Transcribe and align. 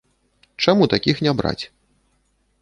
Чаму 0.65 0.87
такіх 0.93 1.21
не 1.27 1.31
браць? 1.43 1.63